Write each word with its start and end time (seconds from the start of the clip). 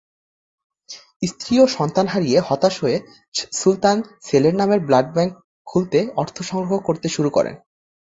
স্ত্রী 1.23 1.55
ও 1.59 1.65
সন্তান 1.77 2.05
হারিয়ে 2.07 2.39
হতাশ 2.39 2.75
হয়ে 2.83 2.97
সুলতান 3.53 3.97
ছেলের 4.25 4.55
নামের 4.55 4.79
ব্লাড 4.79 5.07
ব্যাংক 5.15 5.31
খুলতে 5.67 5.99
অর্থ 6.15 6.37
সংগ্রহ 6.51 6.77
করতে 6.87 7.07
শুরু 7.09 7.29
করেন। 7.29 7.55